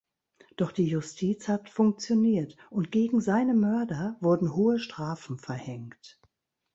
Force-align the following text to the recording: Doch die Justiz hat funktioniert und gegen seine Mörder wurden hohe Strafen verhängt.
Doch 0.57 0.71
die 0.71 0.87
Justiz 0.87 1.47
hat 1.47 1.69
funktioniert 1.69 2.57
und 2.71 2.91
gegen 2.91 3.21
seine 3.21 3.53
Mörder 3.53 4.17
wurden 4.19 4.55
hohe 4.55 4.79
Strafen 4.79 5.37
verhängt. 5.37 6.19